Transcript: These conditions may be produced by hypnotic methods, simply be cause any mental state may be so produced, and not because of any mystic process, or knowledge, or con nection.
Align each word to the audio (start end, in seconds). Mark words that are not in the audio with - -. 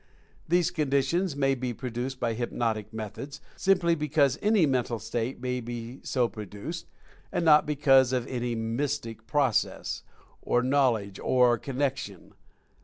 These 0.49 0.71
conditions 0.71 1.35
may 1.35 1.53
be 1.53 1.75
produced 1.75 2.19
by 2.19 2.33
hypnotic 2.33 2.91
methods, 2.91 3.39
simply 3.55 3.93
be 3.93 4.09
cause 4.09 4.39
any 4.41 4.65
mental 4.65 4.97
state 4.97 5.39
may 5.39 5.59
be 5.61 5.99
so 6.01 6.27
produced, 6.27 6.87
and 7.31 7.45
not 7.45 7.67
because 7.67 8.11
of 8.11 8.25
any 8.25 8.55
mystic 8.55 9.27
process, 9.27 10.01
or 10.41 10.63
knowledge, 10.63 11.19
or 11.19 11.55
con 11.59 11.75
nection. 11.75 12.31